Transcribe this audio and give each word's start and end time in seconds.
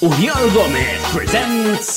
Uriel 0.00 0.48
Gomez 0.54 1.02
presents 1.10 1.96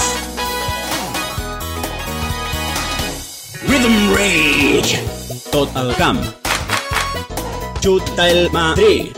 Rhythm 3.70 4.12
Rage. 4.16 4.98
Total 5.52 5.94
Cam. 5.94 6.20
Chuta 7.80 8.28
el 8.28 8.50
Madrid! 8.52 9.16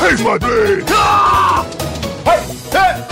¡Es 0.00 0.20
Madrid! 0.22 0.84
Ah! 0.90 1.66
Rhythm 2.24 3.11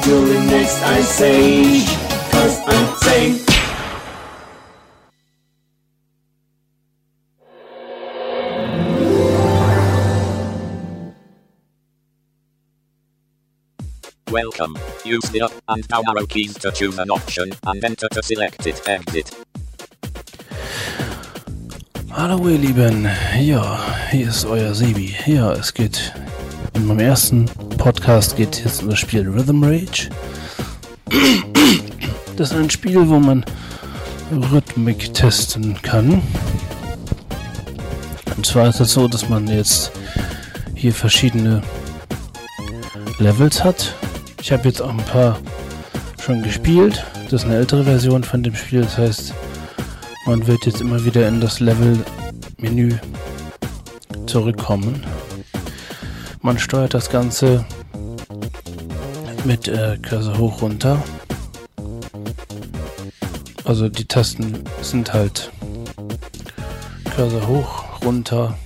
be 0.00 0.10
playing 0.10 0.24
till 0.24 0.24
the 0.26 0.40
next 0.50 0.82
Ice 0.82 1.20
Age 1.20 1.86
Cause 2.30 2.60
I'm 2.66 2.96
saying 2.98 3.46
Welcome. 14.30 14.78
Use 15.04 15.28
the 15.30 15.42
up 15.42 15.52
and 15.66 15.86
down 15.88 16.04
arrow 16.08 16.24
keys 16.24 16.54
to 16.58 16.70
choose 16.70 16.98
an 16.98 17.10
option 17.10 17.50
and 17.66 17.82
enter 17.82 18.08
to 18.10 18.22
select 18.22 18.64
it. 18.64 18.80
Exit. 18.86 19.34
Hallo 22.12 22.48
ihr 22.48 22.58
Lieben, 22.58 23.08
ja, 23.40 23.80
hier 24.12 24.28
ist 24.28 24.44
euer 24.44 24.72
Sebi. 24.72 25.16
Ja, 25.26 25.52
es 25.52 25.74
geht 25.74 26.12
in 26.80 26.86
meinem 26.86 27.00
ersten 27.00 27.44
Podcast 27.76 28.36
geht 28.36 28.64
jetzt 28.64 28.82
um 28.82 28.88
das 28.88 28.98
Spiel 28.98 29.28
Rhythm 29.28 29.62
Rage. 29.62 30.08
Das 32.36 32.52
ist 32.52 32.56
ein 32.56 32.70
Spiel, 32.70 33.06
wo 33.06 33.18
man 33.18 33.44
Rhythmik 34.32 35.12
testen 35.12 35.76
kann. 35.82 36.22
Und 38.34 38.46
zwar 38.46 38.68
ist 38.70 38.80
es 38.80 38.92
so, 38.92 39.08
dass 39.08 39.28
man 39.28 39.46
jetzt 39.46 39.92
hier 40.74 40.94
verschiedene 40.94 41.60
Levels 43.18 43.62
hat. 43.62 43.94
Ich 44.40 44.50
habe 44.50 44.66
jetzt 44.66 44.80
auch 44.80 44.90
ein 44.90 45.04
paar 45.04 45.38
schon 46.18 46.42
gespielt. 46.42 47.04
Das 47.24 47.42
ist 47.42 47.44
eine 47.44 47.56
ältere 47.56 47.84
Version 47.84 48.24
von 48.24 48.42
dem 48.42 48.54
Spiel. 48.54 48.80
Das 48.80 48.96
heißt, 48.96 49.34
man 50.24 50.46
wird 50.46 50.64
jetzt 50.64 50.80
immer 50.80 51.04
wieder 51.04 51.28
in 51.28 51.42
das 51.42 51.60
Level-Menü 51.60 52.94
zurückkommen. 54.24 55.04
Man 56.50 56.58
steuert 56.58 56.94
das 56.94 57.08
Ganze 57.08 57.64
mit 59.44 59.68
äh, 59.68 59.96
Cursor 60.02 60.36
hoch 60.36 60.62
runter. 60.62 61.00
Also 63.64 63.88
die 63.88 64.04
Tasten 64.04 64.64
sind 64.82 65.12
halt 65.12 65.52
Cursor 67.14 67.46
hoch, 67.46 67.84
runter, 68.04 68.58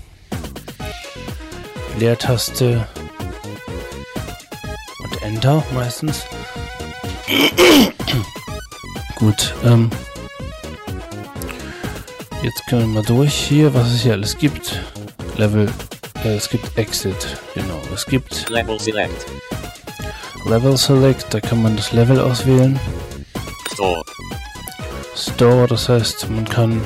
Leertaste 1.98 2.88
und 5.02 5.22
Enter 5.22 5.62
meistens. 5.74 6.24
Gut, 9.16 9.55
ähm, 9.62 9.90
Jetzt 12.42 12.66
können 12.66 12.80
wir 12.94 13.02
mal 13.02 13.05
durch 13.05 13.34
hier, 13.34 13.74
was 13.74 13.88
es 13.88 14.00
hier 14.00 14.12
alles 14.12 14.38
gibt. 14.38 14.80
Level, 15.36 15.70
es 16.30 16.48
gibt 16.48 16.77
Exit, 16.78 17.39
genau. 17.55 17.80
Es 17.94 18.06
gibt 18.06 18.48
Level 18.48 18.78
select. 18.80 19.27
Level 20.47 20.77
Select, 20.77 21.33
da 21.33 21.41
kann 21.41 21.62
man 21.62 21.75
das 21.75 21.92
Level 21.92 22.20
auswählen. 22.20 22.79
Store. 23.73 24.05
Store, 25.17 25.67
das 25.67 25.89
heißt, 25.89 26.29
man 26.29 26.45
kann 26.45 26.84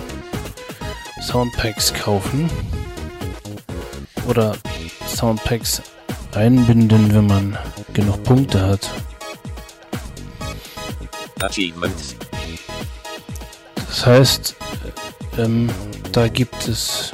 Soundpacks 1.20 1.92
kaufen. 1.92 2.48
Oder 4.28 4.56
Soundpacks 5.08 5.82
einbinden, 6.34 7.12
wenn 7.12 7.26
man 7.26 7.58
genug 7.94 8.22
Punkte 8.22 8.64
hat. 8.64 8.88
Achievements. 11.40 12.14
Das 13.74 14.06
heißt, 14.06 14.56
ähm, 15.36 15.68
da 16.12 16.28
gibt 16.28 16.68
es 16.68 17.12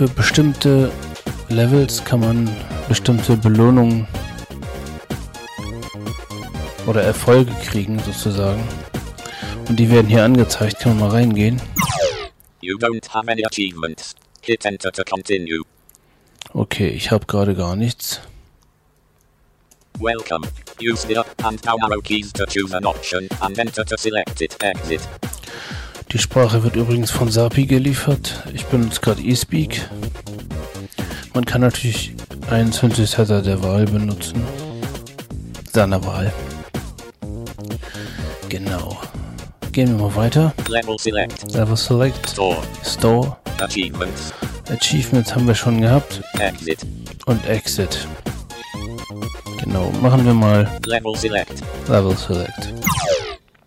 für 0.00 0.08
bestimmte 0.08 0.90
Levels 1.50 2.02
kann 2.02 2.20
man 2.20 2.56
bestimmte 2.88 3.36
Belohnungen 3.36 4.08
oder 6.86 7.02
Erfolge 7.02 7.52
kriegen 7.66 7.98
sozusagen. 7.98 8.66
Und 9.68 9.76
die 9.76 9.90
werden 9.90 10.06
hier 10.06 10.24
angezeigt. 10.24 10.78
Können 10.78 10.98
wir 10.98 11.08
mal 11.08 11.10
reingehen. 11.10 11.60
You 12.62 12.78
don't 12.78 13.06
have 13.10 13.30
any 13.30 13.44
achievements. 13.44 14.14
Hit 14.40 14.64
enter 14.64 14.90
to 14.90 15.04
continue. 15.04 15.60
Okay, 16.54 16.88
ich 16.88 17.10
habe 17.10 17.26
gerade 17.26 17.54
gar 17.54 17.76
nichts. 17.76 18.22
Welcome. 19.98 20.48
Use 20.80 21.06
the 21.06 21.18
up 21.18 21.26
and 21.42 21.62
down 21.62 21.76
arrow 21.82 22.00
keys 22.00 22.32
to 22.32 22.46
choose 22.46 22.74
an 22.74 22.86
option 22.86 23.28
and 23.42 23.58
enter 23.58 23.84
to 23.84 23.98
select 23.98 24.40
it. 24.40 24.56
Exit. 24.62 25.02
Die 26.12 26.18
Sprache 26.18 26.62
wird 26.64 26.74
übrigens 26.74 27.10
von 27.10 27.30
Sapi 27.30 27.66
geliefert. 27.66 28.42
Ich 28.52 28.66
benutze 28.66 29.00
gerade 29.00 29.22
eSpeak. 29.22 29.88
Man 31.34 31.44
kann 31.44 31.60
natürlich 31.60 32.14
einen 32.50 32.72
Synthesizer 32.72 33.42
der 33.42 33.62
Wahl 33.62 33.84
benutzen. 33.84 34.42
Seiner 35.72 36.04
Wahl. 36.04 36.32
Genau. 38.48 38.98
Gehen 39.70 39.96
wir 39.96 40.08
mal 40.08 40.16
weiter. 40.16 40.52
Level 40.68 40.98
select. 40.98 41.52
Level 41.54 41.76
Select, 41.76 42.28
Store. 42.28 42.58
Store, 42.84 43.36
Achievements. 43.60 44.32
Achievements 44.68 45.32
haben 45.32 45.46
wir 45.46 45.54
schon 45.54 45.80
gehabt 45.80 46.22
Exit. 46.40 46.80
und 47.26 47.46
Exit. 47.46 48.08
Genau, 49.62 49.92
machen 50.02 50.24
wir 50.24 50.34
mal 50.34 50.68
Level 50.86 51.14
select. 51.14 51.62
Level 51.86 52.16
Select. 52.16 52.74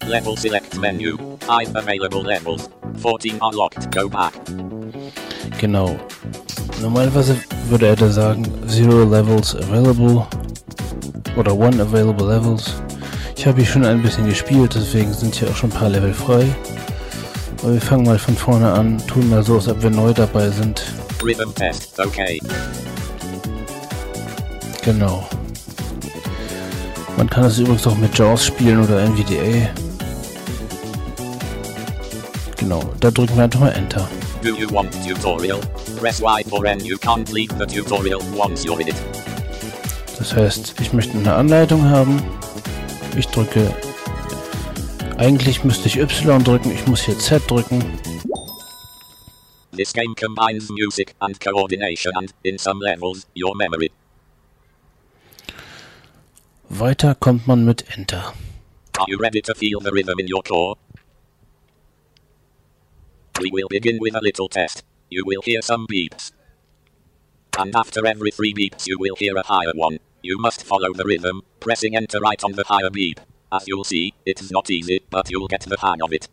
Level 0.08 0.38
select 0.38 0.78
menu. 0.80 1.18
Five 1.41 1.75
available 1.75 2.24
levels. 2.24 2.69
14 2.97 3.40
are 3.41 3.52
locked. 3.52 3.91
Go 3.91 4.09
back. 4.09 4.34
Genau. 5.59 5.96
Normalerweise 6.81 7.38
würde 7.69 7.88
er 7.88 7.96
da 7.96 8.09
sagen, 8.09 8.46
Zero 8.68 9.03
Levels 9.06 9.56
Available 9.56 10.25
oder 11.38 11.53
One 11.53 11.81
Available 11.81 12.28
Levels. 12.28 12.75
Ich 13.38 13.47
habe 13.47 13.58
hier 13.58 13.66
schon 13.66 13.86
ein 13.86 14.02
bisschen 14.02 14.28
gespielt, 14.28 14.75
deswegen 14.75 15.13
sind 15.13 15.36
hier 15.36 15.50
auch 15.50 15.56
schon 15.56 15.69
ein 15.72 15.78
paar 15.78 15.90
Level 15.90 16.13
frei. 16.13 16.46
Aber 17.62 17.74
wir 17.74 17.81
fangen 17.81 18.06
mal 18.06 18.19
von 18.19 18.36
vorne 18.36 18.72
an, 18.72 19.02
tun 19.08 19.30
mal 19.30 19.44
so, 19.44 19.56
als 19.56 19.68
ob 19.68 19.81
wir 19.81 19.90
neu 19.90 20.13
dabei 20.13 20.50
sind. 20.50 20.84
Rhythm 21.24 21.53
test. 21.56 22.00
Okay. 22.00 22.42
Genau. 24.84 25.28
Man 27.16 27.30
kann 27.30 27.46
es 27.46 27.59
übrigens 27.59 27.88
auch 27.88 27.96
mit 27.96 28.18
JAWS 28.18 28.47
spielen 28.47 28.84
oder 28.84 29.00
NVDA. 29.02 29.69
Genau, 32.63 32.81
da 33.01 33.12
drücken 33.12 33.35
wir 33.35 33.44
einfach 33.44 33.59
mal 33.59 33.72
Enter. 33.72 34.07
Do 34.41 34.56
you 34.56 34.69
want 34.72 34.90
tutorial? 35.06 35.59
Press 36.00 36.22
Y 36.22 36.46
for 36.47 36.63
N. 36.66 36.79
You 36.79 36.96
leave 37.34 37.53
the 37.59 37.66
tutorial 37.66 38.22
once 38.38 38.63
you're 38.63 38.79
in 38.79 38.88
it. 38.88 38.96
Das 40.18 40.34
heißt, 40.34 40.75
ich 40.79 40.94
möchte 40.94 41.18
eine 41.18 41.35
Anleitung 41.35 41.84
haben. 41.84 42.24
Ich 43.18 43.28
drücke. 43.28 43.75
Eigentlich 45.18 45.66
müsste 45.66 45.90
ich 45.90 45.97
Y 45.97 46.41
drücken, 46.41 46.72
ich 46.72 46.88
muss 46.88 47.01
hier 47.01 47.19
Z 47.19 47.44
drücken. 47.51 47.84
This 49.75 49.92
game 49.92 50.15
combines 50.15 50.69
music 50.69 51.15
and 51.19 51.38
coordination 51.42 52.15
and, 52.15 52.33
in 52.44 52.57
some 52.57 52.80
levels, 52.81 53.27
your 53.36 53.57
memory. 53.57 53.92
Weiter 56.69 57.13
kommt 57.15 57.45
man 57.45 57.65
mit 57.65 57.83
Enter. 57.98 58.33
Are 58.98 59.06
you 59.10 59.19
ready 59.19 59.42
to 59.42 59.54
feel 59.54 59.81
the 59.81 59.92
rhythm 59.92 60.18
in 60.18 60.33
your 60.33 60.42
core? 60.42 60.77
We 63.41 63.51
will 63.51 63.68
begin 63.69 63.97
with 64.00 64.15
a 64.15 64.21
little 64.21 64.47
test. 64.47 64.83
You 65.09 65.24
will 65.25 65.41
hear 65.44 65.62
some 65.62 65.88
beeps. 65.88 66.31
And 67.57 67.75
after 67.75 68.06
every 68.06 68.31
three 68.31 68.53
beeps, 68.53 68.88
you 68.88 68.97
will 69.00 69.15
hear 69.15 69.35
a 69.38 69.44
higher 69.44 69.74
one. 69.75 70.00
You 70.21 70.38
must 70.39 70.63
follow 70.63 70.94
the 70.94 71.03
rhythm, 71.03 71.41
pressing 71.59 71.95
enter 71.95 72.19
right 72.19 72.44
on 72.44 72.53
the 72.53 72.63
higher 72.63 72.89
beep. 72.89 73.19
As 73.51 73.68
you'll 73.68 73.83
see, 73.83 74.13
it's 74.25 74.51
not 74.51 74.69
easy, 74.69 75.01
but 75.09 75.30
you'll 75.30 75.47
get 75.47 75.62
the 75.62 75.77
hang 75.80 76.01
of 76.01 76.12
it. 76.12 76.30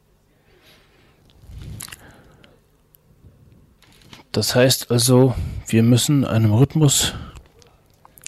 Das 4.32 4.54
heißt 4.54 4.90
also, 4.90 5.34
wir 5.66 5.82
müssen 5.82 6.24
einem 6.24 6.52
Rhythmus, 6.52 7.14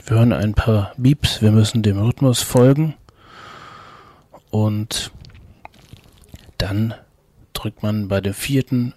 wir 0.05 0.17
hören 0.17 0.33
ein 0.33 0.53
paar 0.55 0.93
Beeps, 0.97 1.41
wir 1.41 1.53
müssen 1.53 1.83
dem 1.83 1.99
Rhythmus 2.03 2.43
folgen 2.43 2.97
und 4.51 5.13
dann 6.59 6.95
drückt 7.63 7.83
man 7.83 8.09
bei 8.09 8.21
dem 8.21 8.35
vierten 8.35 8.93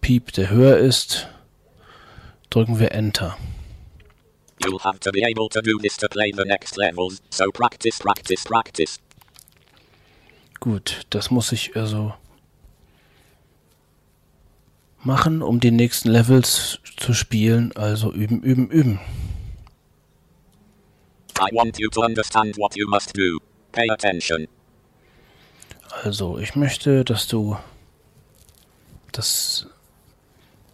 Piep, 0.00 0.32
der 0.32 0.50
höher 0.50 0.78
ist, 0.78 1.28
drücken 2.48 2.80
wir 2.80 2.90
Enter. 2.92 3.36
You'll 4.60 4.82
have 4.82 4.98
to 5.00 5.12
be 5.12 5.22
able 5.24 5.48
to 5.50 5.60
do 5.60 5.78
this 5.78 5.96
to 5.98 6.08
play 6.08 6.32
the 6.36 6.44
next 6.44 6.76
levels, 6.76 7.22
so 7.30 7.50
practice, 7.52 7.98
practice, 7.98 8.44
practice. 8.44 8.98
Gut, 10.58 11.06
das 11.10 11.30
muss 11.30 11.52
ich 11.52 11.76
also 11.76 12.12
machen, 15.02 15.40
um 15.40 15.60
die 15.60 15.70
nächsten 15.70 16.10
Levels 16.10 16.80
zu 16.96 17.14
spielen. 17.14 17.72
Also 17.76 18.12
üben, 18.12 18.42
üben, 18.42 18.68
üben. 18.68 19.00
I 21.38 21.54
want 21.54 21.78
you 21.78 21.88
to 21.90 22.02
understand 22.02 22.58
what 22.58 22.76
you 22.76 22.86
must 22.88 23.16
do. 23.16 23.38
Pay 23.72 23.88
attention. 23.88 24.46
Also, 26.02 26.38
ich 26.38 26.56
möchte, 26.56 27.04
dass 27.04 27.26
du 27.26 27.58
das 29.12 29.66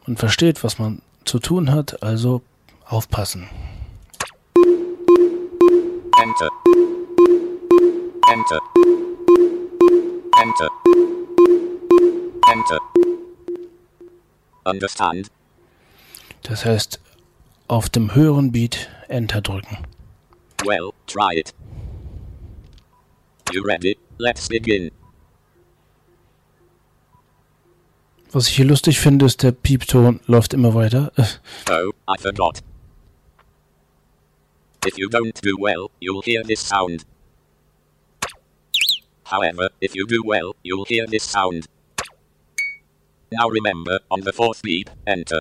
man 0.06 0.16
versteht, 0.16 0.62
was 0.62 0.78
man 0.78 1.02
zu 1.24 1.40
tun 1.40 1.72
hat, 1.72 2.00
also 2.02 2.42
aufpassen. 2.84 3.48
Enter. 6.22 6.48
Enter. 8.32 8.60
Enter. 10.40 10.70
Enter. 12.52 12.80
Understand? 14.64 15.28
Das 16.42 16.64
heißt, 16.64 17.00
auf 17.66 17.88
dem 17.88 18.14
höheren 18.14 18.52
Beat 18.52 18.88
Enter 19.08 19.40
drücken. 19.40 19.78
Well, 20.64 20.92
try 21.08 21.40
it. 21.40 21.52
You 23.52 23.64
ready? 23.64 23.96
Let's 24.18 24.48
begin. 24.48 24.90
Was 28.32 28.48
ich 28.48 28.56
hier 28.56 28.64
lustig 28.64 28.98
finde, 28.98 29.26
ist 29.26 29.42
der 29.42 29.52
Piepton 29.52 30.20
läuft 30.26 30.54
immer 30.54 30.74
weiter. 30.74 31.12
Oh, 31.70 31.90
I 32.08 32.18
forgot. 32.20 32.60
If 34.86 34.96
you 34.98 35.08
don't 35.08 35.34
do 35.42 35.56
well, 35.58 35.90
you'll 36.00 36.22
hear 36.22 36.42
this 36.44 36.60
sound. 36.60 37.04
However, 39.24 39.70
if 39.80 39.94
you 39.96 40.06
do 40.06 40.22
well, 40.24 40.54
you'll 40.62 40.84
hear 40.86 41.06
this 41.06 41.24
sound. 41.24 41.66
Now 43.32 43.48
remember, 43.48 43.98
on 44.10 44.20
the 44.20 44.32
fourth 44.32 44.62
beep, 44.62 44.88
enter. 45.06 45.40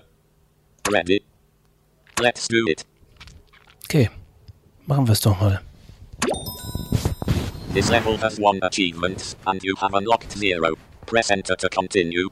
Ready? 0.90 1.22
Let's 2.20 2.48
do 2.48 2.64
it. 2.68 2.84
Okay, 3.84 4.10
machen 4.86 5.06
wir 5.06 5.12
es 5.12 5.20
doch 5.20 5.40
mal. 5.40 5.60
This 7.72 7.90
level 7.90 8.16
has 8.18 8.40
one 8.40 8.58
achievement, 8.62 9.36
and 9.46 9.62
you 9.62 9.76
have 9.76 9.94
unlocked 9.94 10.32
zero. 10.32 10.74
Press 11.06 11.30
enter 11.30 11.54
to 11.56 11.68
continue. 11.68 12.30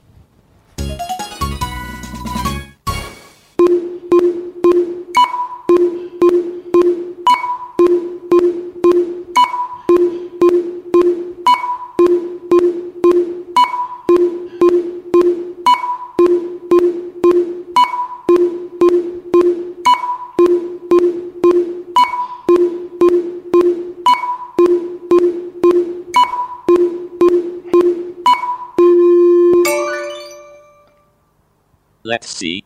Let's 32.14 32.30
see. 32.30 32.62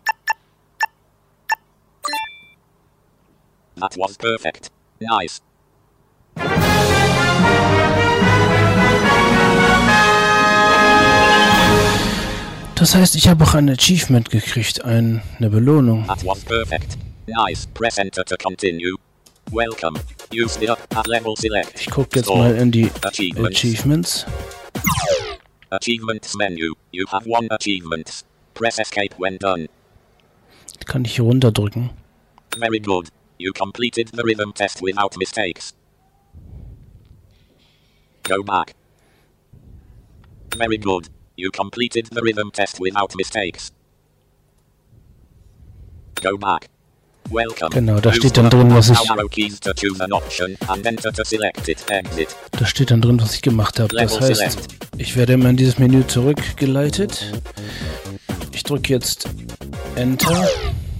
That 3.76 3.96
was 3.96 4.18
perfect. 4.18 4.70
Nice. 5.00 5.40
Das 12.74 12.94
heißt, 12.94 13.16
ich 13.16 13.26
habe 13.28 13.42
auch 13.42 13.54
ein 13.54 13.70
Achievement 13.70 14.28
gekriegt, 14.28 14.84
ein, 14.84 15.22
eine 15.38 15.48
Belohnung. 15.48 16.06
That 16.06 16.22
was 16.26 16.44
perfect. 16.44 16.98
Nice. 17.26 17.66
Press 17.68 17.96
enter 17.96 18.26
to 18.26 18.36
continue. 18.36 18.96
Welcome. 19.50 19.98
Use 20.30 20.58
the 20.60 20.68
up 20.68 20.78
at 20.94 21.06
level 21.06 21.34
select. 21.38 21.80
Ich 21.80 21.90
gucke 21.90 22.16
jetzt 22.16 22.26
Store. 22.26 22.50
mal 22.50 22.56
in 22.56 22.70
die 22.70 22.90
Achievements. 23.00 23.56
Achievements. 23.64 24.26
Achievements 25.70 26.36
menu. 26.36 26.74
You 26.92 27.06
have 27.10 27.26
one 27.26 27.48
achievement. 27.50 28.26
Press 28.58 28.78
escape 28.80 29.14
when 29.18 29.38
done. 29.38 29.68
Kann 30.86 31.04
ich 31.04 31.14
hier 31.16 31.24
runterdrücken. 31.24 31.90
Very 32.58 32.80
good. 32.80 33.08
You 33.38 33.52
completed 33.52 34.10
the 34.12 34.22
rhythm 34.22 34.52
test 34.52 34.82
without 34.82 35.16
mistakes. 35.16 35.74
Go 38.24 38.42
back. 38.42 38.74
Very 40.56 40.76
good. 40.78 41.08
You 41.36 41.50
completed 41.52 42.08
the 42.10 42.20
rhythm 42.20 42.50
test 42.52 42.80
without 42.80 43.14
mistakes. 43.16 43.70
Go 46.20 46.36
back. 46.36 46.68
Welcome. 47.30 47.70
Genau, 47.70 48.00
da 48.00 48.12
steht 48.12 48.36
dann 48.38 48.50
drin, 48.50 48.74
was 48.74 48.88
ich- 48.90 49.10
arrow 49.10 49.28
keys 49.28 49.60
to 49.60 49.72
choose 49.74 50.02
an 50.02 50.12
option 50.12 50.56
and 50.66 50.84
enter 50.84 51.12
to 51.12 51.22
select 51.24 51.68
it. 51.68 51.78
Exit. 51.88 52.34
Da 52.52 52.66
steht 52.66 52.90
dann 52.90 53.02
drin, 53.02 53.20
was 53.20 53.34
ich 53.34 53.42
gemacht 53.42 53.78
habe. 53.78 53.94
Das 53.94 54.18
heißt, 54.20 54.66
ich 54.96 55.14
werde 55.14 55.34
immer 55.34 55.50
in 55.50 55.56
dieses 55.56 55.78
Menü 55.78 56.04
zurückgeleitet. 56.06 57.30
Ich 58.58 58.64
drücke 58.64 58.92
jetzt 58.92 59.28
Enter. 59.94 60.48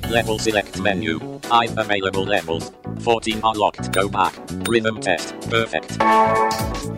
Level 0.09 0.39
select 0.39 0.79
menu. 0.79 1.19
Five 1.43 1.77
available 1.77 2.25
levels. 2.25 2.71
14 3.01 3.43
are 3.43 3.57
locked. 3.57 3.93
Go 3.93 4.09
back. 4.09 4.33
Rhythm 4.69 5.01
test. 5.01 5.35
Perfect. 5.51 5.99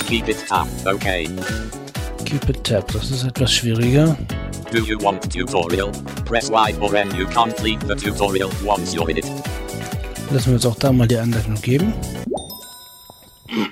Keep 0.07 0.29
it 0.29 0.37
tapped. 0.47 0.87
Okay. 0.87 1.27
Keep 2.27 2.51
it 2.51 2.62
Tab. 2.62 2.93
Das 2.93 3.11
ist 3.11 3.25
etwas 3.25 3.51
schwieriger. 3.51 4.19
Do 4.71 4.81
you 4.85 4.99
want 5.03 5.33
tutorial? 5.33 5.91
Press 6.27 6.51
Y 6.51 6.75
or 6.79 6.95
N. 6.95 7.11
You 7.17 7.25
can't 7.25 7.57
the 7.57 7.95
tutorial 7.95 8.51
once 8.62 8.95
you're 8.95 9.09
in 9.09 9.17
it. 9.17 9.33
Lassen 10.31 10.49
wir 10.49 10.55
uns 10.57 10.67
auch 10.67 10.77
da 10.77 10.93
mal 10.93 11.09
die 11.09 11.17
Anleitung 11.17 11.55
geben. 11.62 11.95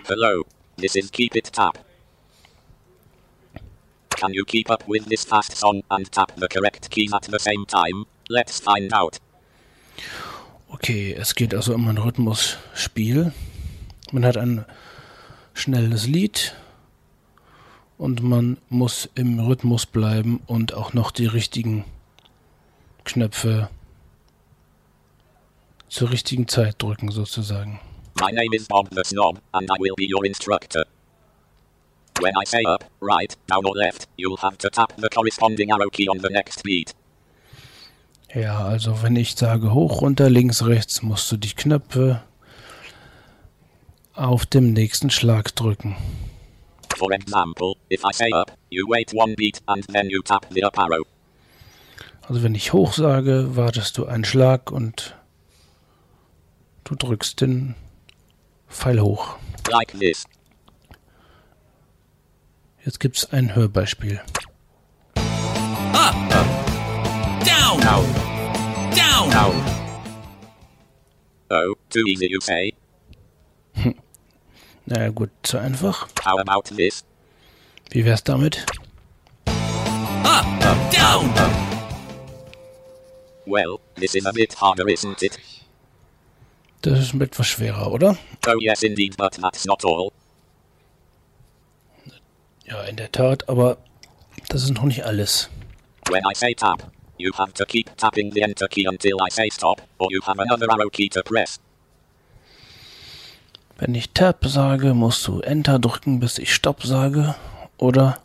Hello. 0.07 0.43
This 0.79 0.97
is 0.97 1.11
Keep 1.11 1.37
It 1.37 1.53
Tap. 1.53 1.79
Can 4.19 4.35
you 4.35 4.45
keep 4.45 4.69
up 4.69 4.83
with 4.89 5.07
this 5.07 5.25
fast 5.25 5.57
song 5.57 5.85
and 5.91 6.11
tap 6.11 6.33
the 6.35 6.49
correct 6.49 6.91
keys 6.91 7.13
at 7.15 7.23
the 7.31 7.39
same 7.39 7.65
time? 7.67 8.05
Let's 8.29 8.59
find 8.59 8.93
out. 8.93 9.19
Okay, 10.75 11.13
es 11.13 11.37
geht 11.37 11.55
also 11.55 11.73
um 11.73 11.87
ein 11.87 11.99
Rhythmusspiel. 11.99 13.33
Man 14.11 14.25
hat 14.25 14.37
ein 14.37 14.65
schnelles 15.55 16.09
Lied 16.09 16.57
und 17.97 18.21
man 18.21 18.59
muss 18.69 19.09
im 19.15 19.39
Rhythmus 19.39 19.87
bleiben 19.87 20.43
und 20.49 20.75
auch 20.75 20.95
noch 20.95 21.13
die 21.13 21.27
richtigen 21.27 21.85
Knöpfe 23.05 23.71
zur 25.89 26.11
richtigen 26.11 26.49
Zeit 26.49 26.83
drücken 26.83 27.13
sozusagen. 27.13 27.79
My 28.21 28.33
name 28.33 28.53
is 28.53 28.67
Bob 28.67 28.89
the 28.91 29.05
Snob, 29.05 29.41
and 29.53 29.71
I 29.71 29.77
will 29.79 29.95
be 29.97 30.09
your 30.13 30.25
instructor. 30.25 30.85
When 32.21 32.33
I 32.37 32.45
say 32.45 32.65
up, 32.65 32.85
right, 33.01 33.37
down 33.47 33.65
or 33.65 33.77
left, 33.77 34.09
you'll 34.17 34.39
have 34.39 34.59
to 34.59 34.71
tap 34.71 34.93
the 34.97 35.09
corresponding 35.09 35.71
arrow 35.71 35.89
key 35.89 36.09
on 36.09 36.19
the 36.19 36.31
next 36.31 36.63
beat. 36.65 36.95
Ja, 38.35 38.67
also 38.67 39.03
wenn 39.03 39.17
ich 39.17 39.35
sage 39.37 39.73
hoch, 39.73 40.03
runter, 40.03 40.29
links, 40.29 40.67
rechts, 40.67 41.03
musst 41.03 41.31
du 41.33 41.37
die 41.37 41.55
Knöpfe 41.55 42.23
auf 44.15 44.47
dem 44.47 44.73
nächsten 44.73 45.11
Schlag 45.11 45.55
drücken. 45.55 45.97
For 46.97 47.13
example, 47.13 47.75
if 47.91 48.03
I 48.05 48.13
say 48.13 48.31
up, 48.33 48.51
you 48.71 48.85
wait 48.89 49.13
one 49.15 49.35
beat 49.37 49.61
and 49.67 49.87
then 49.93 50.11
you 50.11 50.21
tap 50.23 50.47
the 50.51 50.65
up 50.65 50.79
arrow. 50.79 51.05
Also 52.23 52.43
wenn 52.43 52.55
ich 52.55 52.73
hoch 52.73 52.93
sage, 52.93 53.57
wartest 53.57 53.97
du 53.97 54.07
einen 54.07 54.25
Schlag 54.25 54.71
und 54.71 55.15
du 56.85 56.97
drückst 56.97 57.41
den 57.41 57.77
Pfeil 58.69 59.01
hoch. 59.01 59.37
Like 59.71 59.93
this. 59.99 60.25
Jetzt 62.89 63.01
gibt 63.01 63.19
es 63.19 63.31
ein 63.33 63.55
Hörbeispiel. 63.55 64.19
Down! 65.15 66.29
Down, 67.45 67.81
Down! 68.97 69.31
down. 69.31 69.55
Oh, 71.51 71.75
too 71.91 72.07
easy 72.07 72.31
you 72.31 72.41
say. 72.41 72.73
Naja 74.87 75.11
gut, 75.11 75.29
zu 75.43 75.59
einfach. 75.59 76.09
How 76.25 76.39
about 76.41 76.75
this? 76.75 77.05
Wie 77.91 78.07
wär's 78.07 78.25
damit? 78.25 78.65
Down! 79.45 81.31
Well, 83.45 83.81
this 83.97 84.15
is 84.15 84.25
a 84.25 84.33
bit 84.33 84.59
harder, 84.59 84.89
isn't 84.89 85.23
it? 85.23 85.39
Das 86.81 86.99
ist 87.01 87.13
etwas 87.21 87.49
schwerer, 87.49 87.93
oder? 87.93 88.17
Oh 88.47 88.59
yes 88.59 88.83
indeed, 88.83 89.15
but 89.19 89.35
that's 89.43 89.67
not 89.67 89.85
all. 89.85 90.11
Ja, 92.69 92.83
in 92.83 92.97
der 92.97 93.11
Tat, 93.11 93.49
aber 93.49 93.79
das 94.49 94.63
ist 94.63 94.71
noch 94.71 94.85
nicht 94.85 95.05
alles. 95.05 95.49
When 96.09 96.23
I 96.31 96.35
say 96.35 96.55
tap, 96.55 96.91
You 97.19 97.33
have 97.37 97.53
to 97.55 97.65
keep 97.65 97.97
tapping 97.97 98.31
the 98.33 98.43
enter 98.43 98.69
key 98.69 98.87
until 98.87 99.17
I 99.27 99.31
say 99.31 99.51
stop, 99.51 99.83
or 99.99 100.09
you 100.11 100.21
have 100.25 100.39
another 100.39 100.71
arrow 100.71 100.89
key 100.89 101.09
to 101.09 101.23
press. 101.23 101.59
Wenn 103.77 103.95
ich 103.95 104.11
Tab 104.11 104.45
sage, 104.45 104.95
musst 104.95 105.27
du 105.27 105.41
Enter 105.41 105.79
drücken, 105.79 106.21
bis 106.21 106.39
ich 106.39 106.55
Stopp 106.55 106.85
sage. 106.85 107.35
Oder 107.77 108.19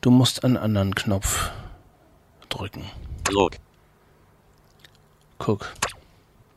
du 0.00 0.10
musst 0.10 0.44
einen 0.44 0.56
anderen 0.56 0.94
Knopf 0.94 1.50
drücken. 2.48 2.90
Look. 3.30 3.56
Guck. 5.38 5.74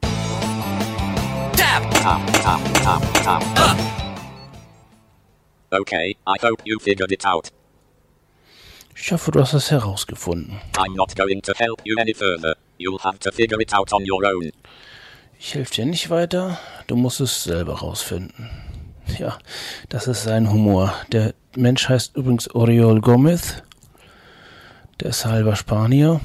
Tap. 0.01 1.91
Tap, 1.91 2.33
tap, 2.41 2.73
tap, 2.83 3.23
tap. 3.23 3.43
Up. 3.57 4.06
Okay, 5.69 6.15
I 6.25 6.37
hope 6.41 6.63
you 6.65 6.79
figured 6.79 7.11
it 7.11 7.25
out. 7.25 7.49
Ich 8.95 9.11
hoffe, 9.11 9.31
du 9.31 9.41
hast 9.41 9.53
es 9.53 9.69
herausgefunden. 9.69 10.59
I'm 10.77 10.95
not 10.95 11.15
going 11.15 11.41
to 11.41 11.53
help 11.57 11.81
you 11.83 11.97
any 11.99 12.13
further. 12.13 12.55
You'll 12.77 13.03
have 13.03 13.19
to 13.19 13.31
figure 13.31 13.61
it 13.61 13.73
out 13.73 13.91
on 13.91 14.09
your 14.09 14.23
own. 14.25 14.51
Ich 15.39 15.53
helfe 15.53 15.75
dir 15.75 15.85
nicht 15.85 16.09
weiter, 16.09 16.57
du 16.87 16.95
musst 16.95 17.19
es 17.19 17.43
selber 17.43 17.79
rausfinden. 17.79 18.49
Ja, 19.19 19.37
das 19.89 20.07
ist 20.07 20.23
sein 20.23 20.51
Humor. 20.51 20.93
Der 21.11 21.33
Mensch 21.55 21.89
heißt 21.89 22.15
übrigens 22.15 22.53
Oriol 22.55 23.01
Gomez. 23.01 23.61
Der 24.99 25.09
ist 25.09 25.25
halber 25.25 25.55
Spanier. 25.55 26.21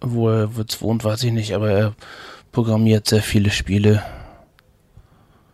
Wo 0.00 0.30
er 0.30 0.50
jetzt 0.56 0.80
wohnt, 0.80 1.04
weiß 1.04 1.22
ich 1.24 1.32
nicht, 1.32 1.54
aber 1.54 1.70
er 1.70 1.94
programmiert 2.50 3.06
sehr 3.06 3.22
viele 3.22 3.50
Spiele 3.50 4.02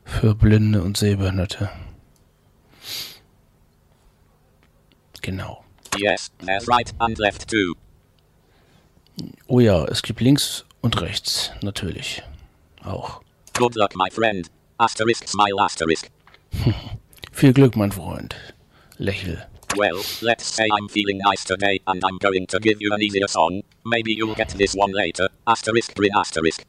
für 0.06 0.34
Blinde 0.34 0.82
und 0.82 0.96
Sehbehinderte. 0.96 1.68
Genau. 5.20 5.64
Yes, 5.98 6.30
there's 6.44 6.68
right 6.68 6.90
and 7.00 7.18
left 7.18 7.48
too. 7.50 7.74
Oh 9.48 9.60
ja, 9.60 9.84
es 9.86 10.02
gibt 10.02 10.20
links 10.20 10.64
und 10.82 11.00
rechts, 11.00 11.50
natürlich. 11.62 12.22
Auch. 12.84 13.20
Good 13.54 13.74
luck, 13.74 13.96
my 13.96 14.08
friend. 14.10 14.48
Asterisk 14.78 15.26
smile 15.28 15.58
asterisk. 15.58 16.08
Viel 17.32 17.52
Glück, 17.52 17.76
mein 17.76 17.92
Freund. 17.92 18.36
Lächel. 18.98 19.46
Well, 19.76 20.00
let's 20.20 20.46
say 20.46 20.68
I'm 20.70 20.88
feeling 20.88 21.18
nice 21.18 21.44
today 21.44 21.80
and 21.86 22.02
I'm 22.04 22.18
going 22.18 22.46
to 22.46 22.58
give 22.60 22.80
you 22.80 22.92
an 22.94 23.02
easier 23.02 23.26
song. 23.28 23.62
Maybe 23.84 24.12
you'll 24.14 24.34
get 24.34 24.50
this 24.56 24.74
one 24.74 24.92
later. 24.92 25.28
Asterisk 25.46 25.94
grin 25.94 26.12
asterisk. 26.14 26.64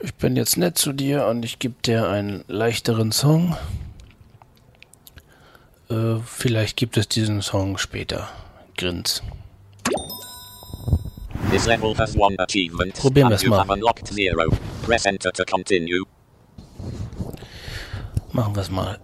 Ich 0.00 0.14
bin 0.14 0.36
jetzt 0.36 0.56
nett 0.56 0.76
zu 0.76 0.92
dir 0.92 1.26
und 1.26 1.44
ich 1.44 1.58
gebe 1.58 1.74
dir 1.84 2.08
einen 2.08 2.44
leichteren 2.48 3.12
Song. 3.12 3.56
Äh, 5.90 6.16
vielleicht 6.24 6.76
gibt 6.76 6.96
es 6.96 7.08
diesen 7.08 7.42
Song 7.42 7.78
später. 7.78 8.28
Grins. 8.76 9.22
This 11.50 11.66
level 11.66 11.96
has 11.96 12.16
one 12.16 12.36
achievement. 12.38 12.94
Probieren 12.94 13.30
wir's 13.30 13.42
you 13.42 13.50
mal. 13.50 13.64
Machen 18.32 18.56
wir 18.56 18.62
es 18.62 18.70
mal. 18.70 18.98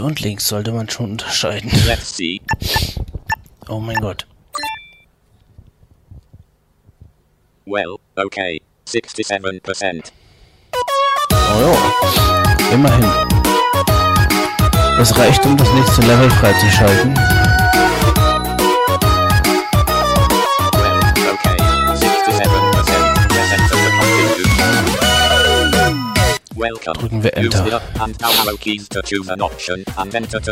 Rechts 0.00 0.08
und 0.08 0.20
links 0.20 0.48
sollte 0.48 0.72
man 0.72 0.88
schon 0.88 1.12
unterscheiden. 1.12 1.70
Oh 3.68 3.78
mein 3.78 4.00
Gott. 4.00 4.26
Well, 7.66 7.98
okay. 8.16 8.60
67%. 8.88 10.10
Oh 11.30 11.60
ja. 11.60 12.72
Immerhin. 12.72 13.08
Das 14.98 15.16
reicht, 15.16 15.46
um 15.46 15.56
das 15.56 15.72
nächste 15.72 16.00
Level 16.00 16.28
freizuschalten. 16.30 17.14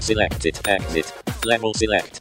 Select 0.01 0.45
it. 0.47 0.61
Exit. 0.67 1.13
Level 1.45 1.75
select. 1.75 2.21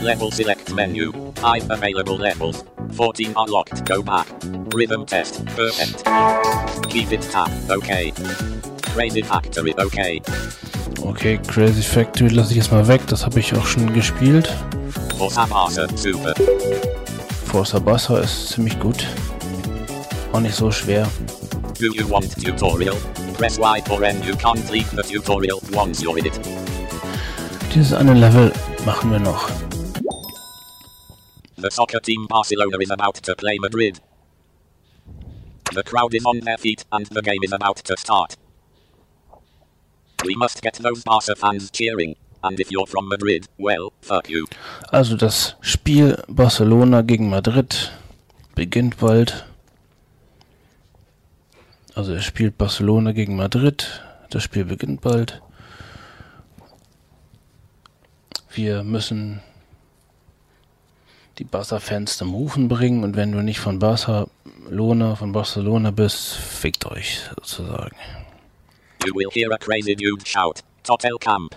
Level 0.00 0.30
select 0.30 0.72
menu. 0.74 1.12
Five 1.36 1.70
available 1.70 2.16
levels. 2.16 2.64
14 2.92 3.34
are 3.36 3.46
locked. 3.46 3.84
Go 3.84 4.02
back. 4.02 4.26
Rhythm 4.74 5.04
test. 5.04 5.44
Perfect. 5.56 6.04
Keep 6.88 7.12
it 7.12 7.22
tap. 7.22 7.50
Okay. 7.70 8.12
Crazy 8.94 9.22
Factory. 9.22 9.74
Okay. 9.78 10.20
Okay, 11.02 11.38
Crazy 11.46 11.82
Factory 11.82 12.28
lasse 12.28 12.50
ich 12.50 12.56
jetzt 12.58 12.72
mal 12.72 12.86
weg. 12.86 13.02
Das 13.08 13.24
habe 13.24 13.40
ich 13.40 13.54
auch 13.54 13.66
schon 13.66 13.92
gespielt. 13.92 14.48
Osamasa. 15.18 15.86
Super. 15.96 16.34
Forza 17.46 17.78
Bassa 17.78 18.18
ist 18.18 18.50
ziemlich 18.50 18.78
gut. 18.78 19.06
Auch 20.32 20.40
nicht 20.40 20.54
so 20.54 20.70
schwer. 20.70 21.08
Do 21.78 21.92
you 21.94 22.08
want 22.08 22.30
tutorial? 22.42 22.96
Press 23.34 23.56
Y 23.56 23.82
or 23.92 24.02
N. 24.02 24.20
You 24.24 24.34
can't 24.34 24.68
leave 24.68 24.90
the 24.90 25.02
tutorial 25.04 25.60
once 25.72 26.02
you're 26.02 26.18
in 26.18 26.26
it. 26.26 26.40
Dieses 27.72 27.92
eine 27.92 28.14
Level 28.14 28.52
machen 28.84 29.12
wir 29.12 29.20
noch. 29.20 29.48
The 31.56 31.70
soccer 31.70 32.00
team 32.00 32.26
Barcelona 32.26 32.78
is 32.80 32.90
about 32.90 33.22
to 33.22 33.36
play 33.36 33.58
Madrid. 33.60 34.00
The 35.72 35.84
crowd 35.84 36.14
is 36.14 36.24
on 36.24 36.40
their 36.40 36.58
feet 36.58 36.84
and 36.90 37.06
the 37.06 37.22
game 37.22 37.44
is 37.44 37.52
about 37.52 37.76
to 37.84 37.96
start. 37.96 38.36
We 40.24 40.34
must 40.34 40.60
get 40.62 40.74
those 40.82 41.04
Barca 41.04 41.36
fans 41.36 41.70
cheering. 41.70 42.16
And 42.42 42.58
if 42.58 42.72
you're 42.72 42.88
from 42.88 43.08
Madrid, 43.08 43.46
well, 43.56 43.92
fuck 44.02 44.28
you. 44.28 44.46
Also 44.90 45.16
das 45.16 45.54
Spiel 45.60 46.20
Barcelona 46.26 47.02
gegen 47.02 47.30
Madrid 47.30 47.92
beginnt 48.56 48.98
bald. 48.98 49.44
Also 51.98 52.12
er 52.12 52.22
spielt 52.22 52.56
Barcelona 52.56 53.10
gegen 53.10 53.34
Madrid. 53.34 54.04
Das 54.30 54.44
Spiel 54.44 54.64
beginnt 54.64 55.00
bald. 55.00 55.42
Wir 58.52 58.84
müssen 58.84 59.40
die 61.38 61.44
Barca-Fans 61.44 62.16
zum 62.16 62.34
Rufen 62.34 62.68
bringen 62.68 63.02
und 63.02 63.16
wenn 63.16 63.32
du 63.32 63.42
nicht 63.42 63.58
von 63.58 63.80
Barcelona, 63.80 65.16
von 65.16 65.32
Barcelona 65.32 65.90
bist, 65.90 66.36
fickt 66.36 66.86
euch 66.86 67.22
sozusagen. 67.34 67.96
You 69.04 69.12
will 69.16 69.28
hear 69.32 69.50
a 69.50 69.58
crazy 69.58 69.96
dude 69.96 70.24
shout, 70.24 70.62
Totel 70.84 71.18
Camp. 71.18 71.56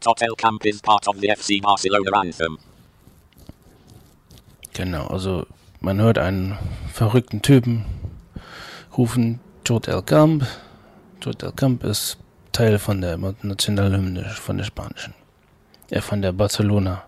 Totel 0.00 0.34
Camp 0.38 0.64
is 0.64 0.80
part 0.80 1.06
of 1.06 1.16
the 1.20 1.28
FC 1.28 1.60
Barcelona 1.60 2.18
anthem. 2.18 2.56
Genau, 4.72 5.08
also 5.08 5.46
man 5.80 6.00
hört 6.00 6.16
einen 6.16 6.58
verrückten 6.90 7.42
Typen 7.42 7.84
rufen 8.96 9.38
Jod 9.64 9.86
El 9.86 10.02
Camp. 10.02 10.44
Jod 11.20 11.42
El 11.42 11.52
Camp 11.52 11.84
ist 11.84 12.18
Teil 12.50 12.78
von 12.78 13.00
der 13.00 13.16
Nationalhymne, 13.16 14.24
von 14.30 14.58
der 14.58 14.64
spanischen. 14.64 15.14
Äh, 15.90 16.00
von 16.00 16.20
der 16.20 16.32
Barcelona 16.32 17.04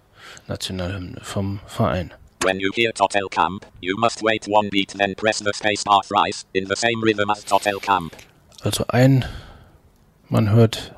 Nationalhymne, 0.46 1.20
vom 1.22 1.60
Verein. 1.66 2.12
When 2.44 2.60
you 2.60 2.70
hear 2.74 2.92
Total 2.92 3.26
Camp, 3.28 3.66
you 3.80 3.96
must 3.98 4.22
wait 4.22 4.46
one 4.48 4.68
beat 4.68 4.94
then 4.96 5.14
press 5.16 5.38
the 5.38 5.52
spacebar 5.52 6.02
thrice, 6.04 6.46
in 6.52 6.66
the 6.66 6.76
same 6.76 7.02
rhythm 7.02 7.28
as 7.30 7.44
Total 7.44 7.78
Camp. 7.80 8.14
Also 8.62 8.84
ein, 8.88 9.24
man 10.28 10.50
hört 10.50 10.94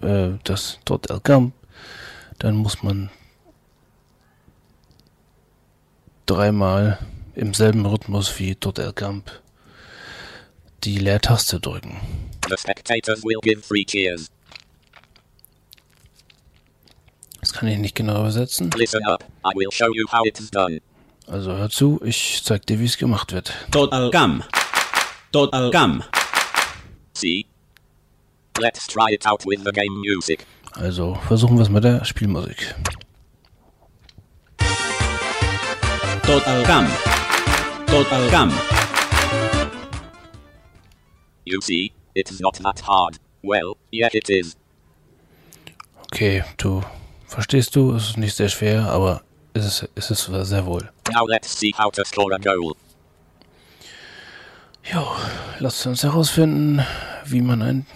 äh, 0.00 0.30
das 0.44 0.78
Dort 0.84 1.10
El 1.10 1.20
Camp, 1.20 1.54
dann 2.38 2.56
muss 2.56 2.82
man 2.82 3.10
dreimal 6.26 6.98
im 7.34 7.52
selben 7.52 7.84
Rhythmus 7.84 8.38
wie 8.38 8.54
Dort 8.54 8.78
El 8.78 8.92
Camp 8.92 9.30
die 10.84 10.98
Leertaste 10.98 11.60
drücken. 11.60 11.96
The 12.48 12.56
spectators 12.56 13.22
will 13.24 13.40
give 13.42 13.62
three 13.62 13.84
cheers. 13.84 14.30
Das 17.40 17.52
kann 17.52 17.68
ich 17.68 17.78
nicht 17.78 17.94
genau 17.94 18.20
übersetzen. 18.20 18.70
Listen 18.76 19.04
up, 19.06 19.24
I 19.44 19.54
will 19.54 19.70
show 19.70 19.92
you 19.92 20.06
how 20.10 20.24
it's 20.26 20.50
done. 20.50 20.80
Also 21.26 21.52
hör 21.52 21.68
zu, 21.68 22.00
ich 22.04 22.40
zeig 22.42 22.66
dir, 22.66 22.80
wie 22.80 22.86
es 22.86 22.96
gemacht 22.96 23.32
wird. 23.32 23.52
Total 23.70 24.10
Cam. 24.10 24.42
Total 25.30 25.70
Cam. 25.70 26.02
See? 27.12 27.46
Let's 28.58 28.86
try 28.86 29.12
it 29.12 29.26
out 29.26 29.44
with 29.44 29.60
the 29.64 29.72
game 29.72 30.00
music. 30.00 30.46
Also 30.72 31.14
versuchen 31.26 31.56
wir 31.56 31.62
es 31.62 31.68
mit 31.68 31.84
der 31.84 32.04
Spielmusik. 32.04 32.74
Total 36.22 36.62
Cam. 36.64 36.86
Total 37.86 38.28
Cam. 38.30 38.52
You 41.50 41.62
see, 41.62 41.92
it's 42.14 42.40
not 42.40 42.58
that 42.62 42.80
hard. 42.80 43.18
Well, 43.42 43.78
yeah 43.90 44.10
it 44.12 44.28
is. 44.28 44.54
Okay, 46.12 46.44
du 46.58 46.82
verstehst 47.26 47.74
du, 47.74 47.94
es 47.94 48.10
ist 48.10 48.16
nicht 48.18 48.36
sehr 48.36 48.50
schwer, 48.50 48.90
aber 48.90 49.22
es 49.54 49.64
ist, 49.64 49.88
es 49.94 50.10
ist 50.10 50.48
sehr 50.48 50.66
wohl. 50.66 50.90
Now 51.10 51.26
let's 51.26 51.58
see 51.58 51.72
how 51.72 51.90
to 51.92 52.04
score 52.04 52.34
a 52.34 52.38
goal. 52.38 52.74
Jo, 54.84 55.06
lasst 55.58 55.86
uns 55.86 56.02
herausfinden, 56.02 56.82
wie 57.24 57.40
man 57.40 57.62
ein 57.62 57.86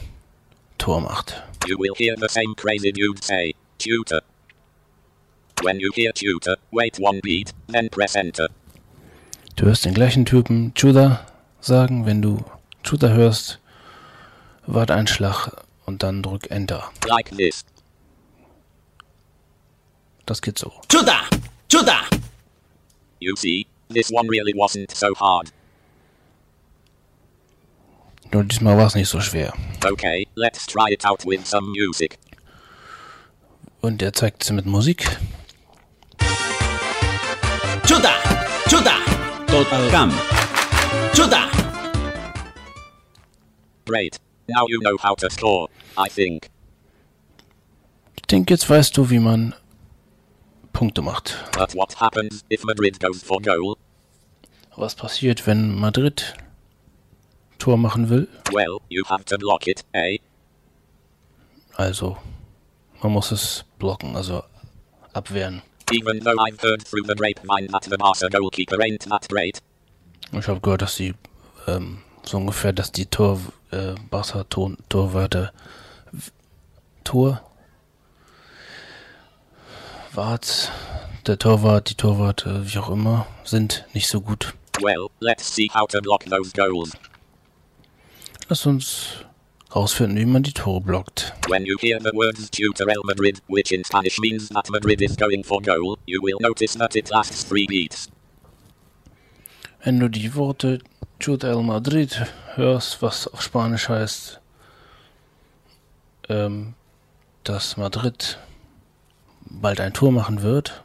Tor 0.78 1.02
macht. 1.02 1.42
You 1.66 1.78
will 1.78 1.94
hear 1.96 2.16
the 2.18 2.28
same 2.28 2.54
crazy 2.56 2.90
dude 2.90 3.22
say, 3.22 3.54
tutor. 3.78 4.22
When 5.62 5.78
you 5.78 5.90
hear 5.94 6.12
tutor, 6.12 6.56
wait 6.70 6.98
one 6.98 7.20
beat, 7.22 7.52
then 7.68 7.90
press 7.90 8.14
enter. 8.14 8.48
Du 9.56 9.66
hörst 9.66 9.84
den 9.84 9.94
gleichen 9.94 10.24
Typen 10.24 10.72
Judah 10.74 11.26
sagen, 11.60 12.06
wenn 12.06 12.22
du 12.22 12.42
Judah 12.84 13.10
hörst, 13.10 13.58
warte 14.66 14.94
einen 14.94 15.06
Schlag 15.06 15.64
und 15.86 16.02
dann 16.02 16.22
drück 16.22 16.50
Enter. 16.50 16.90
Like 17.06 17.30
this. 17.36 17.64
Das 20.26 20.40
geht 20.40 20.58
so. 20.58 20.72
Chuta. 20.88 21.22
Chuta. 21.68 22.00
You 23.20 23.36
see, 23.36 23.66
this 23.88 24.10
one 24.10 24.28
really 24.28 24.52
wasn't 24.52 24.90
so 24.94 25.14
hard. 25.18 25.52
Nur 28.32 28.44
diesmal 28.44 28.76
war 28.78 28.86
es 28.86 28.94
nicht 28.94 29.08
so 29.08 29.20
schwer. 29.20 29.52
Okay, 29.84 30.26
let's 30.36 30.66
try 30.66 30.90
it 30.90 31.04
out 31.04 31.24
with 31.26 31.46
some 31.46 31.68
music. 31.70 32.18
Und 33.80 34.00
er 34.00 34.12
zeigt 34.12 34.42
es 34.42 34.50
mit 34.50 34.64
Musik. 34.64 35.18
Chuta. 37.86 38.14
Chuta. 38.68 38.96
Total 39.46 39.90
Cam. 39.90 40.12
Chuta. 41.14 41.61
Great. 43.86 44.18
Now 44.48 44.66
you 44.68 44.80
know 44.80 44.96
how 44.98 45.14
to 45.16 45.30
score, 45.30 45.68
I 45.96 46.08
think. 46.08 46.48
Ich 48.16 48.22
denke, 48.22 48.54
jetzt 48.54 48.68
weißt 48.68 48.96
du, 48.96 49.10
wie 49.10 49.18
man 49.18 49.54
Punkte 50.72 51.02
macht. 51.02 51.36
But 51.52 51.74
what 51.74 52.00
happens 52.00 52.44
if 52.50 52.64
Madrid 52.64 52.98
goes 53.00 53.22
for 53.22 53.40
goal? 53.40 53.76
Was 54.76 54.94
passiert, 54.94 55.46
wenn 55.46 55.78
Madrid 55.78 56.34
Tor 57.58 57.76
machen 57.76 58.08
will? 58.08 58.28
Well, 58.52 58.80
you 58.88 59.04
have 59.08 59.24
to 59.26 59.38
block 59.38 59.66
it, 59.66 59.84
eh? 59.92 60.18
Also, 61.76 62.16
man 63.02 63.12
muss 63.12 63.30
es 63.32 63.64
blocken, 63.78 64.16
also 64.16 64.42
abwehren. 65.12 65.62
Even 65.92 66.20
though 66.20 66.38
I've 66.38 66.60
heard 66.62 66.82
through 66.82 67.06
the 67.06 67.14
grapevine 67.14 67.68
that 67.68 67.84
the 67.84 67.96
Barca 67.96 68.28
goalkeeper 68.28 68.80
ain't 68.80 69.08
that 69.10 69.28
great. 69.28 69.58
Ich 70.32 70.48
habe 70.48 70.60
gehört, 70.60 70.82
dass 70.82 70.96
die 70.96 71.14
ähm, 71.66 71.98
so 72.24 72.38
ungefähr, 72.38 72.72
dass 72.72 72.92
die 72.92 73.06
Tor, 73.06 73.38
äh, 73.72 73.94
Barca 74.10 74.44
Tor, 74.44 74.72
Torwarte 74.88 75.52
Tor 77.04 77.42
Wart, 80.14 80.70
der 81.26 81.38
Torwart, 81.38 81.88
die 81.88 81.94
Torwarte, 81.94 82.62
wie 82.66 82.78
auch 82.78 82.90
immer, 82.90 83.26
sind 83.44 83.86
nicht 83.94 84.08
so 84.08 84.20
gut. 84.20 84.54
Well, 84.82 85.08
let's 85.20 85.54
see 85.54 85.70
how 85.72 85.86
to 85.88 86.00
block 86.02 86.24
those 86.26 86.52
goals. 86.52 86.92
Lass 88.48 88.66
uns 88.66 89.24
rausfinden, 89.74 90.18
wie 90.18 90.26
man 90.26 90.42
die 90.42 90.52
Tore 90.52 90.82
blockt. 90.82 91.32
When 91.48 91.64
you 91.64 91.76
hear 91.80 91.98
the 91.98 92.12
words 92.12 92.50
tutor 92.50 92.88
El 92.88 93.02
Madrid, 93.04 93.40
which 93.48 93.72
in 93.72 93.84
Spanish 93.84 94.18
means 94.18 94.50
that 94.50 94.68
Madrid 94.68 95.00
is 95.00 95.16
going 95.16 95.42
for 95.42 95.62
goal, 95.62 95.96
you 96.06 96.20
will 96.22 96.38
notice 96.40 96.74
that 96.76 96.94
it 96.94 97.08
lasts 97.10 97.44
three 97.44 97.66
beats. 97.66 98.10
Wenn 99.84 99.98
du 99.98 100.08
die 100.08 100.34
Worte 100.36 100.78
Chut 101.18 101.42
el 101.42 101.60
Madrid 101.62 102.24
hörst, 102.54 103.02
was 103.02 103.26
auf 103.26 103.42
Spanisch 103.42 103.88
heißt, 103.88 104.40
ähm, 106.28 106.74
dass 107.42 107.76
Madrid 107.76 108.38
bald 109.40 109.80
ein 109.80 109.92
Tor 109.92 110.12
machen 110.12 110.42
wird, 110.42 110.84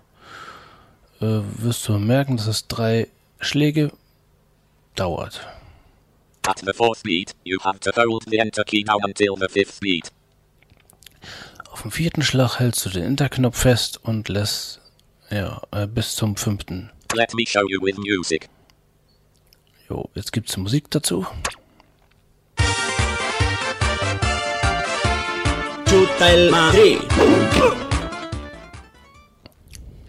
äh, 1.21 1.41
wirst 1.57 1.87
du 1.87 1.99
merken, 1.99 2.37
dass 2.37 2.47
es 2.47 2.67
drei 2.67 3.07
Schläge 3.39 3.91
dauert. 4.95 5.45
At 6.47 6.59
the 6.65 6.73
fourth 6.73 7.03
beat, 7.03 7.35
you 7.43 7.59
have 7.63 7.79
to 7.79 7.91
hold 7.95 8.23
the 8.27 8.39
enter 8.39 8.63
key 8.63 8.83
down 8.83 9.03
until 9.03 9.35
the 9.39 9.47
fifth 9.47 9.79
beat. 9.79 10.11
Auf 11.69 11.83
dem 11.83 11.91
vierten 11.91 12.23
Schlag 12.23 12.57
hältst 12.57 12.83
du 12.85 12.89
den 12.89 13.03
Enter-Knopf 13.03 13.59
fest 13.59 13.99
und 14.03 14.27
lässt 14.27 14.81
ja, 15.29 15.61
äh, 15.71 15.85
bis 15.85 16.15
zum 16.15 16.35
fünften. 16.35 16.89
Let 17.13 17.33
me 17.35 17.43
show 17.45 17.63
you 17.69 17.79
with 17.81 17.97
music. 17.97 18.49
Jo, 19.89 20.09
jetzt 20.15 20.33
gibt's 20.33 20.57
Musik 20.57 20.91
dazu. 20.91 21.25
Chuta 25.85 26.27
el 26.27 26.51
Madrid. 26.51 26.99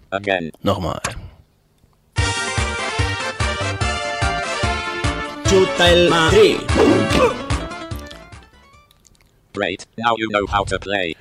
Again. 0.09 0.51
Nochmal. 0.63 0.99
Chuta 5.47 5.87
el 5.87 6.09
Madrid. 6.09 6.59
Great, 9.53 9.87
now 9.97 10.15
you 10.17 10.27
know 10.29 10.45
how 10.47 10.65
to 10.65 10.77
play. 10.77 11.15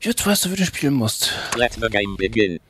Jetzt 0.00 0.24
weißt 0.24 0.44
du, 0.44 0.52
wie 0.52 0.56
du 0.56 0.64
spielen 0.64 0.94
musst. 0.94 1.32
Let 1.56 1.72
the 1.72 1.88
game 1.88 2.16
begin. 2.16 2.60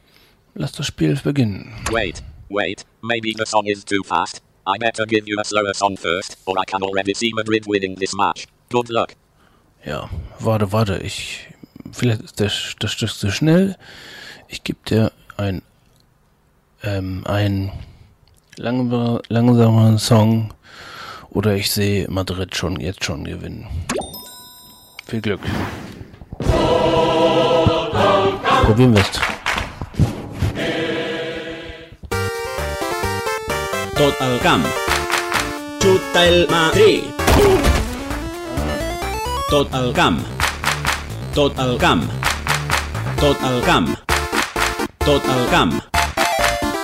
Lass 0.55 0.73
das 0.73 0.87
Spiel 0.87 1.21
beginnen. 1.23 1.75
Wait, 1.91 2.23
wait, 2.49 2.87
maybe 3.03 3.35
the 3.37 3.45
song 3.45 3.67
is 3.67 3.85
too 3.85 4.03
fast. 4.03 4.41
I 4.69 4.77
better 4.77 5.07
give 5.07 5.27
you 5.27 5.41
a 5.41 5.45
slower 5.45 5.73
song 5.73 5.97
first, 5.97 6.37
or 6.45 6.59
I 6.59 6.65
can 6.67 6.83
already 6.83 7.15
see 7.15 7.33
Madrid 7.33 7.65
winning 7.67 7.95
this 7.95 8.15
match. 8.15 8.47
Good 8.69 8.91
luck. 8.91 9.15
Ja, 9.83 10.11
warte, 10.39 10.73
warte, 10.73 10.99
ich. 10.99 11.49
Vielleicht 11.91 12.21
ist 12.21 12.39
das, 12.39 12.53
Stück 12.53 13.09
zu 13.09 13.31
schnell. 13.31 13.77
Ich 14.47 14.63
gebe 14.65 14.79
dir 14.87 15.11
ein. 15.39 15.63
Ähm, 16.83 17.25
ein 17.27 17.73
langsamer, 18.57 19.23
langsamer 19.29 19.99
Song. 19.99 20.53
Oder 21.31 21.55
ich 21.55 21.71
sehe 21.71 22.07
Madrid 22.11 22.55
schon 22.55 22.79
jetzt 22.79 23.05
schon 23.05 23.25
gewinnen. 23.25 23.67
Viel 25.07 25.23
Glück. 25.23 25.41
Probieren 28.65 28.95
wir 28.95 29.01
es. 29.01 29.28
Total 33.99 34.39
Cam. 34.41 34.63
Chuta 35.81 36.25
el 36.25 36.47
Madrid. 36.49 37.03
Total 39.51 39.93
Cam. 39.93 40.23
Total 41.35 41.77
Cam. 41.79 42.09
Total 43.21 43.61
Cam. 43.67 43.97
Total 45.01 45.49
Cam. 45.51 45.81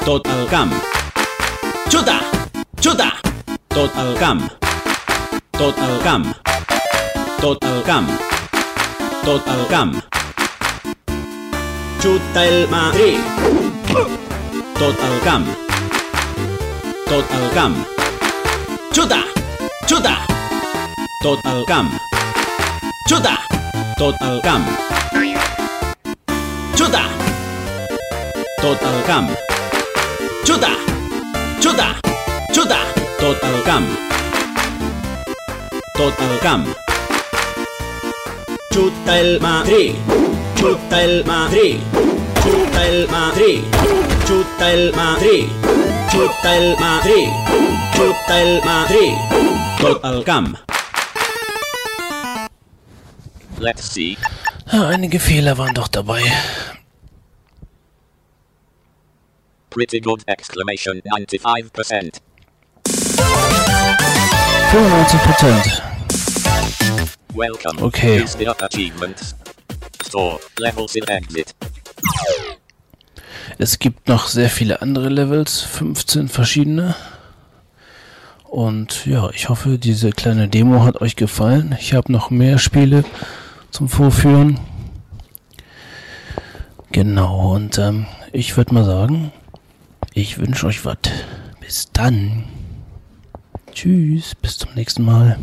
Total 0.05 0.47
Cam. 0.51 0.71
Chuta. 1.89 2.21
Chuta. 2.81 3.13
Total 3.69 4.17
Cam. 4.19 4.49
Total 5.53 6.01
Cam. 6.03 6.35
Total 7.41 7.83
Cam. 7.87 8.07
Total 9.25 9.67
Cam. 9.71 10.03
Chuta 12.03 12.45
el 12.45 12.69
Madrid. 12.69 13.21
Total 14.75 15.21
Cam. 15.23 15.64
Total 17.07 17.51
Cam. 17.55 17.85
Chuta. 18.93 19.21
Chuta. 19.87 20.27
Total 21.23 21.65
Cam. 21.67 21.91
Chuta. 23.09 23.35
Total 23.99 24.41
Cam. 24.43 24.63
Chuta. 26.77 27.03
Total 28.61 29.03
Cam. 29.07 29.29
Chuta! 30.45 30.77
Chuta! 31.59 31.97
Chuta! 32.53 32.79
Tot 33.19 33.43
al 33.43 33.63
camp. 33.65 33.87
Tot 35.97 36.21
al 36.21 36.39
camp. 36.41 36.67
Xuta 38.71 39.19
el 39.21 39.41
Madrid. 39.41 39.95
Xuta 40.61 41.03
el 41.03 41.25
Madrid. 41.25 41.81
Xuta 42.43 42.87
el 42.87 43.09
Madrid. 43.09 43.65
Xuta 44.27 44.73
el 44.73 44.93
Madrid. 44.93 45.84
Xuta 46.15 46.57
el 46.57 46.77
Madrid. 46.79 47.29
Xuta 47.97 48.41
el 48.41 48.63
Madrid. 48.65 49.15
Tot 49.81 50.05
al 50.05 50.23
camp. 50.23 50.57
Let's 53.59 53.83
see. 53.83 54.17
Ja, 54.71 54.91
einige 54.91 55.19
Fehler 55.19 55.59
waren 55.59 55.75
doch 55.75 55.89
dabei. 55.89 56.23
Pretty 59.71 59.99
good 60.01 60.23
exclamation 60.29 61.03
95%. 61.03 62.21
95%. 64.71 65.83
Welcome. 67.35 67.83
Okay. 67.83 68.23
Use 68.23 68.37
the 68.37 68.55
achievements. 68.65 69.35
Store. 70.05 70.39
Levels 70.61 70.95
in 70.95 71.11
exit. 71.11 71.55
Es 73.59 73.79
gibt 73.79 74.09
noch 74.09 74.27
sehr 74.27 74.51
viele 74.51 74.83
andere 74.83 75.09
Levels, 75.09 75.61
15 75.61 76.29
verschiedene. 76.29 76.95
Und 78.45 79.07
ja, 79.07 79.31
ich 79.31 79.49
hoffe, 79.49 79.79
diese 79.79 80.11
kleine 80.11 80.49
Demo 80.49 80.85
hat 80.85 81.01
euch 81.01 81.17
gefallen. 81.17 81.77
Ich 81.81 81.95
habe 81.95 82.13
noch 82.13 82.31
mehr 82.31 82.59
Spiele 82.59 83.05
zum 83.71 83.89
Vorführen. 83.89 84.61
Genau, 86.93 87.55
und 87.55 87.79
ähm, 87.79 88.07
ich 88.33 88.57
würde 88.57 88.73
mal 88.73 88.85
sagen, 88.85 89.33
ich 90.13 90.39
wünsche 90.39 90.67
euch 90.67 90.85
was. 90.85 90.99
Bis 91.61 91.91
dann. 91.93 92.45
Tschüss, 93.73 94.37
bis 94.37 94.59
zum 94.59 94.75
nächsten 94.75 95.05
Mal. 95.05 95.37